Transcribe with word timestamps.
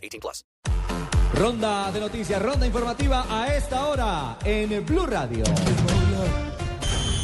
18 0.00 0.20
plus. 0.20 0.44
Ronda 1.34 1.92
de 1.92 2.00
noticias, 2.00 2.42
ronda 2.42 2.66
informativa 2.66 3.24
a 3.30 3.54
esta 3.54 3.86
hora 3.86 4.38
en 4.44 4.84
Blue 4.84 5.06
Radio. 5.06 5.44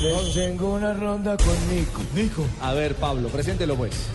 Les 0.03 0.35
tengo 0.35 0.75
una 0.75 0.93
ronda 0.93 1.37
con 1.37 1.75
Nico. 1.75 2.03
Nico. 2.15 2.47
A 2.61 2.75
ver, 2.75 2.95
Pablo, 2.95 3.29
preséntelo 3.29 3.77
pues. 3.77 4.09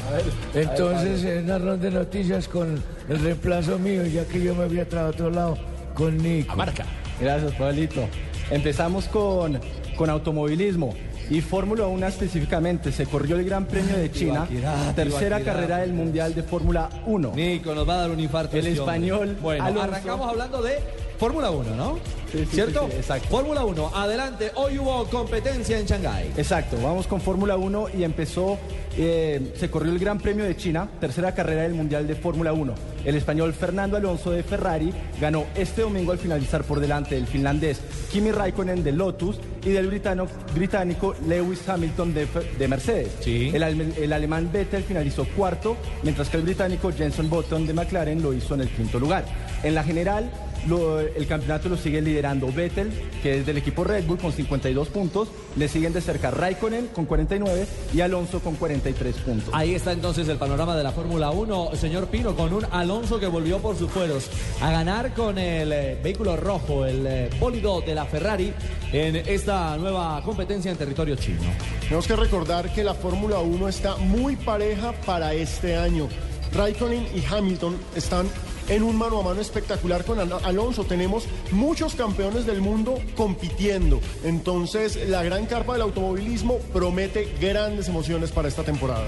Entonces, 0.53 1.23
en 1.23 1.45
una 1.45 1.57
ronda 1.57 1.89
de 1.89 1.91
noticias 1.91 2.47
con 2.47 2.81
el 3.09 3.19
reemplazo 3.19 3.79
mío, 3.79 4.05
ya 4.05 4.25
que 4.25 4.41
yo 4.41 4.55
me 4.55 4.63
había 4.63 4.87
traído 4.87 5.07
a 5.07 5.09
otro 5.09 5.29
lado, 5.29 5.57
con 5.95 6.17
Nico. 6.17 6.55
Marca. 6.55 6.85
Gracias, 7.19 7.53
Pablito. 7.53 8.07
Empezamos 8.51 9.05
con, 9.07 9.59
con 10.01 10.09
automovilismo 10.09 10.95
y 11.29 11.41
Fórmula 11.41 11.85
1 11.85 12.07
específicamente. 12.07 12.91
Se 12.91 13.05
corrió 13.05 13.35
el 13.35 13.45
Gran 13.45 13.65
Premio 13.65 13.95
de 13.95 14.11
China, 14.11 14.47
tercera 14.95 15.41
carrera 15.41 15.77
del 15.77 15.93
Mundial 15.93 16.33
de 16.33 16.41
Fórmula 16.41 16.89
1. 17.05 17.33
Nico, 17.35 17.75
nos 17.75 17.87
va 17.87 17.93
a 17.93 17.97
dar 17.97 18.09
un 18.09 18.19
infarto. 18.19 18.57
El 18.57 18.65
hombre. 18.65 18.79
español 18.79 19.37
Bueno, 19.39 19.63
Alonso. 19.63 19.83
arrancamos 19.83 20.27
hablando 20.27 20.63
de 20.63 20.79
Fórmula 21.21 21.51
1, 21.51 21.75
¿no? 21.75 21.99
Sí, 22.31 22.39
sí, 22.39 22.45
¿Cierto? 22.55 22.87
sí, 22.89 22.95
exacto. 22.97 23.27
Fórmula 23.29 23.63
1, 23.63 23.91
adelante. 23.93 24.51
Hoy 24.55 24.79
hubo 24.79 25.05
competencia 25.05 25.77
en 25.77 25.85
Shanghái. 25.85 26.31
Exacto, 26.35 26.77
vamos 26.81 27.05
con 27.05 27.21
Fórmula 27.21 27.57
1 27.57 27.89
y 27.95 28.03
empezó, 28.03 28.57
eh, 28.97 29.53
se 29.55 29.69
corrió 29.69 29.91
el 29.91 29.99
Gran 29.99 30.17
Premio 30.19 30.45
de 30.45 30.57
China, 30.57 30.89
tercera 30.99 31.31
carrera 31.35 31.61
del 31.61 31.75
Mundial 31.75 32.07
de 32.07 32.15
Fórmula 32.15 32.53
1. 32.53 32.73
El 33.05 33.15
español 33.15 33.53
Fernando 33.53 33.97
Alonso 33.97 34.31
de 34.31 34.41
Ferrari 34.41 34.91
ganó 35.19 35.45
este 35.53 35.81
domingo 35.83 36.11
al 36.11 36.17
finalizar 36.17 36.63
por 36.63 36.79
delante 36.79 37.13
del 37.13 37.27
finlandés 37.27 37.79
Kimi 38.11 38.31
Raikkonen 38.31 38.83
de 38.83 38.91
Lotus 38.91 39.39
y 39.63 39.69
del 39.69 39.91
britano- 39.91 40.27
británico 40.55 41.13
Lewis 41.27 41.69
Hamilton 41.69 42.15
de, 42.15 42.27
de 42.57 42.67
Mercedes. 42.67 43.09
Sí. 43.19 43.51
El, 43.53 43.61
el 43.63 44.11
alemán 44.13 44.49
Vettel 44.51 44.81
finalizó 44.83 45.25
cuarto, 45.35 45.77
mientras 46.01 46.29
que 46.29 46.37
el 46.37 46.43
británico 46.43 46.91
Jenson 46.91 47.29
Button 47.29 47.67
de 47.67 47.73
McLaren 47.75 48.23
lo 48.23 48.33
hizo 48.33 48.55
en 48.55 48.61
el 48.61 48.69
quinto 48.69 48.97
lugar. 48.97 49.23
En 49.61 49.75
la 49.75 49.83
general, 49.83 50.31
lo- 50.67 50.99
el 50.99 51.27
campeonato 51.27 51.69
lo 51.69 51.77
sigue 51.77 52.01
liderando 52.01 52.51
Vettel, 52.51 52.91
que 53.23 53.39
es 53.39 53.45
del 53.45 53.57
equipo 53.57 53.83
Red 53.83 54.05
Bull 54.05 54.17
con 54.17 54.31
52 54.31 54.89
puntos. 54.89 55.29
Le 55.55 55.67
siguen 55.67 55.93
de 55.93 56.01
cerca 56.01 56.31
Raikkonen 56.31 56.87
con 56.87 57.05
49 57.05 57.67
y 57.93 58.01
Alonso 58.01 58.39
con 58.39 58.55
43 58.55 59.15
puntos. 59.17 59.49
Ahí 59.53 59.75
está 59.75 59.91
entonces 59.91 60.27
el 60.29 60.37
panorama 60.37 60.75
de 60.75 60.83
la 60.83 60.91
Fórmula 60.91 61.31
1, 61.31 61.71
señor 61.75 62.07
Pino, 62.07 62.35
con 62.35 62.53
un 62.53 62.65
Alonso 62.71 63.19
que 63.19 63.27
volvió 63.27 63.59
por 63.59 63.77
sus 63.77 63.89
fueros 63.91 64.29
a 64.61 64.71
ganar 64.71 65.13
con 65.13 65.37
el 65.37 65.71
eh, 65.71 65.99
vehículo 66.03 66.37
rojo, 66.37 66.85
el 66.85 67.05
eh, 67.07 67.29
bólido 67.39 67.81
de 67.81 67.95
la 67.95 68.05
Ferrari, 68.05 68.53
en 68.93 69.15
esta 69.15 69.77
nueva 69.77 70.21
competencia 70.23 70.71
en 70.71 70.77
territorio 70.77 71.15
chino. 71.15 71.39
Tenemos 71.81 72.07
que 72.07 72.15
recordar 72.15 72.73
que 72.73 72.83
la 72.83 72.93
Fórmula 72.93 73.39
1 73.39 73.67
está 73.67 73.97
muy 73.97 74.35
pareja 74.35 74.93
para 75.05 75.33
este 75.33 75.75
año. 75.75 76.07
Raikkonen 76.53 77.07
y 77.15 77.23
Hamilton 77.33 77.77
están 77.95 78.27
en 78.71 78.83
un 78.83 78.95
mano 78.97 79.19
a 79.19 79.23
mano 79.23 79.39
espectacular 79.41 80.03
con 80.05 80.19
Al- 80.19 80.33
Alonso. 80.43 80.83
Tenemos 80.85 81.25
muchos 81.51 81.93
campeones 81.93 82.45
del 82.45 82.61
mundo 82.61 82.95
compitiendo. 83.15 83.99
Entonces, 84.23 84.97
la 85.09 85.21
gran 85.23 85.45
carpa 85.45 85.73
del 85.73 85.83
automovilismo 85.83 86.57
promete 86.73 87.27
grandes 87.39 87.87
emociones 87.89 88.31
para 88.31 88.47
esta 88.47 88.63
temporada. 88.63 89.05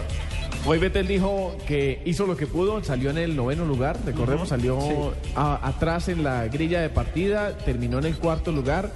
Hoy 0.65 0.77
Vettel 0.79 1.07
dijo 1.07 1.55
que 1.67 2.01
hizo 2.05 2.25
lo 2.25 2.37
que 2.37 2.47
pudo, 2.47 2.81
salió 2.83 3.09
en 3.09 3.17
el 3.17 3.35
noveno 3.35 3.65
lugar, 3.65 3.97
recordemos, 4.05 4.49
salió 4.49 5.13
a- 5.35 5.67
atrás 5.67 6.07
en 6.09 6.23
la 6.23 6.45
grilla 6.47 6.79
de 6.81 6.89
partida, 6.89 7.57
terminó 7.57 7.99
en 7.99 8.05
el 8.05 8.17
cuarto 8.17 8.51
lugar 8.53 8.91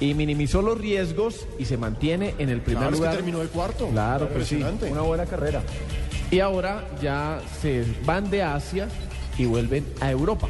y 0.00 0.14
minimizó 0.14 0.62
los 0.62 0.78
riesgos 0.78 1.46
y 1.60 1.66
se 1.66 1.76
mantiene 1.76 2.34
en 2.38 2.48
el 2.48 2.60
primer 2.60 2.80
Claro, 2.88 2.94
es 2.94 2.98
que 3.00 3.04
lugar. 3.06 3.14
terminó 3.16 3.38
de 3.38 3.46
cuarto. 3.48 3.86
Claro, 3.88 4.24
sí. 4.26 4.32
Impresionante. 4.32 4.90
Una 4.90 5.02
buena 5.02 5.26
carrera. 5.26 5.62
Y 6.32 6.40
ahora 6.40 6.88
ya 7.00 7.40
se 7.60 7.84
van 8.04 8.28
de 8.28 8.42
Asia 8.42 8.88
y 9.42 9.46
vuelven 9.46 9.84
a 10.00 10.10
Europa. 10.10 10.48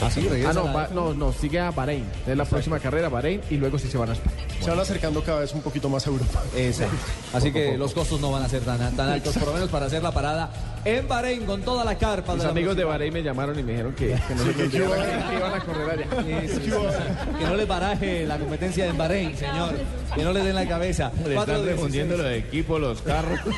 Así 0.00 0.28
Ah, 0.46 0.52
no, 0.52 0.64
va- 0.72 0.88
no, 0.92 1.14
no, 1.14 1.32
sigue 1.32 1.60
a 1.60 1.70
Bahrein. 1.70 2.04
Es 2.26 2.36
la 2.36 2.44
próxima 2.44 2.78
carrera, 2.78 3.08
Bahrein, 3.08 3.40
y 3.50 3.56
luego 3.56 3.78
sí 3.78 3.88
se 3.88 3.98
van 3.98 4.10
a 4.10 4.12
España. 4.12 4.36
Se 4.60 4.70
van 4.70 4.80
acercando 4.80 5.22
cada 5.22 5.40
vez 5.40 5.52
un 5.52 5.62
poquito 5.62 5.88
más 5.88 6.06
a 6.06 6.10
Europa. 6.10 6.42
Exacto. 6.56 6.96
Así 7.32 7.52
que 7.52 7.76
los 7.78 7.92
costos 7.92 8.20
no 8.20 8.30
van 8.30 8.42
a 8.42 8.48
ser 8.48 8.62
tan, 8.62 8.78
tan 8.96 9.08
altos, 9.10 9.36
por 9.36 9.48
lo 9.48 9.54
menos 9.54 9.68
para 9.70 9.86
hacer 9.86 10.02
la 10.02 10.12
parada 10.12 10.50
en 10.84 11.06
Bahrein 11.08 11.44
con 11.46 11.62
toda 11.62 11.84
la 11.84 11.96
carpa. 11.98 12.32
Mis 12.32 12.42
de 12.42 12.46
la 12.46 12.50
amigos 12.52 12.76
de. 12.76 12.84
Bahrein 12.84 13.12
me 13.12 13.22
llamaron 13.22 13.58
y 13.58 13.62
me 13.62 13.72
dijeron 13.72 13.94
que, 13.94 14.08
que 14.08 14.34
no 14.34 14.42
iban 14.44 14.60
olvidaran 14.92 15.28
que 15.30 15.36
iban 15.36 15.54
a 15.54 15.60
correr 15.60 15.90
allá. 15.90 16.06
Sí, 16.22 16.48
sí, 16.48 16.54
sí, 16.54 16.70
sí. 16.70 17.38
Que 17.38 17.44
no 17.44 17.56
les 17.56 17.68
baraje 17.68 18.26
la 18.26 18.38
competencia 18.38 18.86
en 18.86 18.96
Bahrein, 18.96 19.36
señor. 19.36 19.74
Que 20.14 20.22
no 20.22 20.32
les 20.32 20.44
den 20.44 20.54
la 20.54 20.66
cabeza. 20.68 21.10
Le 21.26 21.36
están 21.36 21.64
refundiendo 21.64 22.16
los 22.16 22.30
equipos, 22.32 22.80
los 22.80 23.02
carros. 23.02 23.40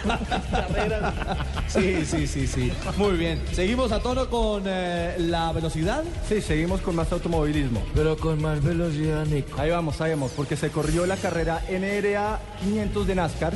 Sí, 1.68 2.04
sí, 2.06 2.26
sí, 2.26 2.46
sí. 2.46 2.72
Muy 2.96 3.16
bien. 3.16 3.42
Seguimos 3.52 3.92
a 3.92 4.00
tono 4.00 4.28
con 4.30 4.62
eh, 4.66 5.16
la 5.18 5.52
velocidad. 5.52 6.02
Sí, 6.28 6.40
seguimos 6.42 6.80
con 6.80 6.94
más 6.96 7.10
automovilismo. 7.12 7.82
Pero 7.94 8.16
con 8.16 8.40
más 8.40 8.62
velocidad, 8.62 9.26
Nico. 9.26 9.60
Ahí 9.60 9.70
vamos, 9.70 10.00
ahí 10.00 10.10
vamos, 10.10 10.32
porque 10.36 10.56
se 10.56 10.70
corrió 10.70 11.06
la 11.06 11.16
carrera 11.16 11.62
NRA 11.70 12.40
500 12.62 13.06
de 13.06 13.14
NASCAR. 13.14 13.54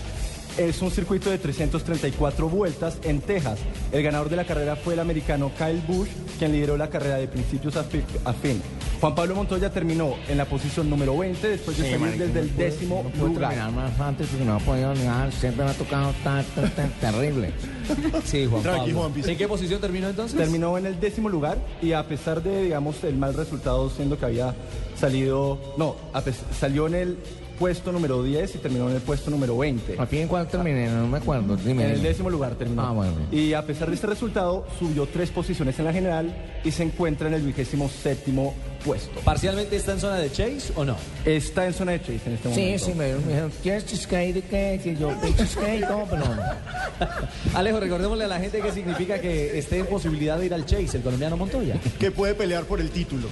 Es 0.59 0.83
un 0.83 0.91
circuito 0.91 1.31
de 1.31 1.39
334 1.39 2.47
vueltas 2.47 2.99
en 3.05 3.21
Texas. 3.23 3.59
El 3.91 4.03
ganador 4.03 4.28
de 4.28 4.37
la 4.37 4.45
carrera 4.45 4.77
fue 4.77 4.93
el 4.93 5.00
americano 5.00 5.50
Kyle 5.56 5.81
Busch, 5.89 6.11
quien 6.39 6.53
lideró 6.53 6.77
la 6.77 6.91
carrera 6.91 7.17
de 7.17 7.27
principios 7.27 7.75
a 7.77 7.84
fi- 7.84 8.05
a 8.25 8.34
fin. 8.34 8.61
Juan 9.00 9.15
Pablo 9.15 9.34
Montoya 9.34 9.71
terminó 9.71 10.15
en 10.29 10.37
la 10.37 10.44
posición 10.44 10.91
número 10.91 11.17
20 11.17 11.49
después 11.49 11.79
de 11.79 11.91
salir 11.91 12.19
desde 12.19 12.41
el 12.41 12.55
décimo 12.56 13.11
lugar. 13.19 13.71
más 13.73 13.99
antes 13.99 14.29
porque 14.29 14.44
no 14.44 14.55
ha 14.56 14.59
podido 14.59 14.91
ganar. 14.94 15.33
Siempre 15.33 15.65
me 15.65 15.71
ha 15.71 15.75
tocado 15.75 16.12
tan, 16.23 16.44
tan, 16.44 16.71
tan 16.71 16.91
terrible. 17.00 17.50
Sí, 18.25 18.47
Juan 18.47 18.62
Tranqui, 18.62 18.80
Pablo. 18.92 18.98
Juanpi. 19.10 19.30
¿En 19.30 19.36
qué 19.36 19.48
posición 19.48 19.80
terminó 19.80 20.08
entonces? 20.08 20.36
Terminó 20.38 20.76
en 20.78 20.86
el 20.86 21.00
décimo 21.00 21.28
lugar 21.28 21.58
y 21.80 21.92
a 21.92 22.06
pesar 22.06 22.42
de, 22.42 22.64
digamos, 22.64 23.03
el 23.04 23.16
mal 23.16 23.34
resultado, 23.34 23.91
siendo 23.91 24.19
que 24.19 24.25
había 24.26 24.54
salido, 24.98 25.58
no, 25.76 25.97
salió 26.58 26.86
en 26.86 26.94
el 26.94 27.19
puesto 27.58 27.92
número 27.92 28.22
10 28.22 28.56
y 28.56 28.58
terminó 28.58 28.88
en 28.91 28.97
el 28.97 29.02
puesto 29.02 29.31
número 29.31 29.56
20. 29.56 29.97
¿A 30.00 30.08
en 30.10 30.26
cuál 30.28 30.48
terminé? 30.48 30.88
No 30.88 31.06
me 31.06 31.19
acuerdo. 31.19 31.56
Dime. 31.56 31.84
En 31.84 31.91
el 31.92 32.02
décimo 32.02 32.28
lugar 32.28 32.54
terminó. 32.56 32.82
Ah, 32.82 32.91
bueno. 32.91 33.12
Y 33.31 33.52
a 33.52 33.64
pesar 33.64 33.88
de 33.88 33.94
este 33.94 34.06
resultado, 34.08 34.66
subió 34.78 35.06
tres 35.06 35.31
posiciones 35.31 35.78
en 35.78 35.84
la 35.84 35.92
general 35.92 36.34
y 36.64 36.70
se 36.72 36.82
encuentra 36.82 37.28
en 37.28 37.34
el 37.34 37.42
vigésimo 37.42 37.88
séptimo 37.88 38.54
puesto. 38.84 39.20
¿Parcialmente 39.20 39.76
está 39.76 39.92
en 39.92 40.00
zona 40.00 40.16
de 40.16 40.32
Chase 40.32 40.72
o 40.75 40.84
no? 40.84 40.97
Está 41.25 41.66
en 41.66 41.72
zona 41.72 41.92
de 41.92 42.00
chase 42.00 42.20
en 42.26 42.32
este 42.32 42.52
Sí, 42.52 42.60
momento. 42.62 42.84
sí, 42.84 42.92
me, 42.94 43.12
me 43.14 43.28
dijeron, 43.28 43.52
¿quieres 43.62 43.86
cheesecake 43.86 44.34
de 44.34 44.42
qué? 44.42 44.81
Que 44.82 44.97
yo 44.97 45.12
cheesecake 45.36 45.78
y 45.78 45.86
todo, 45.86 46.04
pero 46.10 46.22
no. 46.25 46.42
Alejo, 47.54 47.78
recordémosle 47.82 48.25
a 48.25 48.28
la 48.28 48.38
gente 48.38 48.60
qué 48.60 48.72
significa 48.72 49.20
que 49.20 49.59
esté 49.59 49.78
en 49.78 49.87
posibilidad 49.87 50.38
de 50.38 50.47
ir 50.47 50.54
al 50.54 50.65
Chase, 50.65 50.97
el 50.97 51.03
colombiano 51.03 51.37
Montoya. 51.37 51.76
Que 51.98 52.10
puede 52.10 52.34
pelear 52.34 52.65
por 52.65 52.81
el 52.81 52.91
título. 52.91 53.28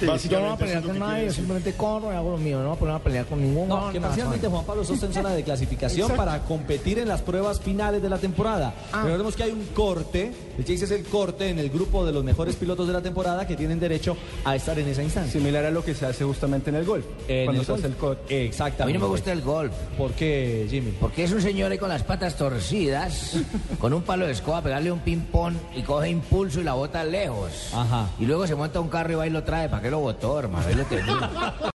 Yo 0.00 0.38
no 0.40 0.44
voy 0.46 0.54
a 0.54 0.56
pelear 0.56 0.82
con 0.82 0.92
que 0.94 0.98
nadie, 0.98 1.26
yo 1.26 1.32
simplemente 1.32 1.72
corro 1.74 2.12
y 2.12 2.16
hago 2.16 2.30
lo 2.32 2.38
mío, 2.38 2.58
no 2.60 2.68
voy 2.68 2.76
a 2.76 2.78
poner 2.78 2.94
a 2.94 2.98
pelear 2.98 3.26
con 3.26 3.40
ningún 3.40 3.68
No, 3.68 3.90
que 3.92 4.00
parcialmente. 4.00 4.48
Juan 4.48 4.64
Pablo 4.64 4.84
sos 4.84 5.02
en 5.02 5.12
zona 5.12 5.30
de 5.30 5.42
clasificación 5.44 6.10
para 6.16 6.38
competir 6.44 6.98
en 6.98 7.08
las 7.08 7.22
pruebas 7.22 7.60
finales 7.60 8.02
de 8.02 8.08
la 8.08 8.18
temporada. 8.18 8.74
Ah. 8.92 9.02
Recordemos 9.04 9.36
que 9.36 9.42
hay 9.44 9.50
un 9.52 9.64
corte, 9.74 10.32
el 10.58 10.64
Chase 10.64 10.84
es 10.84 10.90
el 10.90 11.04
corte 11.04 11.48
en 11.48 11.58
el 11.58 11.70
grupo 11.70 12.04
de 12.04 12.12
los 12.12 12.24
mejores 12.24 12.56
pilotos 12.56 12.86
de 12.86 12.92
la 12.92 13.02
temporada 13.02 13.46
que 13.46 13.56
tienen 13.56 13.78
derecho 13.80 14.16
a 14.44 14.56
estar 14.56 14.78
en 14.78 14.88
esa 14.88 15.02
instancia. 15.02 15.32
Similar 15.32 15.64
a 15.66 15.70
lo 15.70 15.84
que 15.84 15.94
se 15.94 16.06
hace 16.06 16.24
justamente 16.24 16.70
en 16.70 16.76
el 16.76 16.84
golf. 16.84 17.04
En 17.28 17.44
cuando 17.46 17.60
el 17.62 17.66
se 17.66 17.72
hace 17.72 17.82
golf. 17.82 17.92
el 17.94 17.96
cor- 17.98 18.18
A 18.28 18.32
Exactamente. 18.32 18.86
mí 18.86 18.92
no 18.98 19.06
me 19.06 19.10
gusta 19.10 19.32
el 19.32 19.42
golf, 19.42 19.72
¿Por 19.96 20.12
qué, 20.12 20.66
Jimmy? 20.70 20.92
porque 21.00 21.24
es 21.24 21.32
un 21.32 21.40
señor 21.42 21.70
ahí 21.72 21.78
con 21.78 21.88
las 21.88 22.02
patas 22.02 22.36
torcidas, 22.36 23.36
con 23.80 23.92
un 23.92 24.02
palo 24.02 24.26
de 24.26 24.32
escoba, 24.32 24.58
a 24.58 24.62
pegarle 24.62 24.90
un 24.92 25.00
ping-pong 25.00 25.54
y 25.76 25.82
coge 25.82 26.08
impulso 26.10 26.60
y 26.60 26.64
la 26.64 26.74
bota 26.74 27.04
lejos. 27.04 27.50
Ajá. 27.74 28.08
Y 28.18 28.26
luego 28.26 28.46
se 28.46 28.54
monta 28.54 28.80
un 28.80 28.88
carro 28.88 29.12
y 29.12 29.14
va 29.16 29.26
y 29.26 29.30
lo 29.30 29.42
trae. 29.42 29.68
¿Para 29.68 29.82
lo 29.90 30.00
botó, 30.00 30.38
hermano? 30.38 30.66
Ahí 30.66 30.74
lo 30.74 30.84
tenía. 30.84 31.54